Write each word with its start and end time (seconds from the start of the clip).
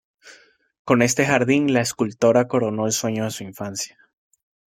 Con 0.83 1.03
este 1.03 1.27
jardín 1.27 1.73
la 1.73 1.81
escultora 1.81 2.47
coronó 2.47 2.87
el 2.87 2.91
sueño 2.91 3.23
de 3.25 3.29
su 3.29 3.43
infancia. 3.43 3.99